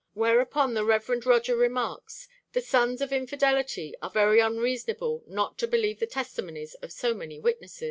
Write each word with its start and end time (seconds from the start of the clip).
Whereupon 0.15 0.73
the 0.73 0.83
Rev. 0.83 1.23
Roger 1.27 1.55
remarks: 1.55 2.27
'The 2.53 2.61
sons 2.61 3.01
of 3.01 3.13
infidelity 3.13 3.93
are 4.01 4.09
very 4.09 4.39
unreasonable 4.39 5.23
not 5.27 5.59
to 5.59 5.67
believe 5.67 5.99
the 5.99 6.07
testimonies 6.07 6.73
of 6.81 6.91
so 6.91 7.13
many 7.13 7.39
witnesses.' 7.39 7.79